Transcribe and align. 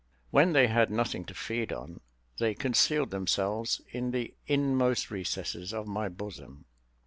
When 0.31 0.53
they 0.53 0.65
had 0.65 0.89
nothing 0.89 1.25
to 1.25 1.35
feed 1.35 1.71
on, 1.71 2.01
they 2.39 2.55
concealed 2.55 3.11
themselves 3.11 3.81
in 3.91 4.09
the 4.09 4.33
inmost 4.47 5.11
recesses 5.11 5.75
of 5.75 5.85
my 5.85 6.09
bosom. 6.09 6.65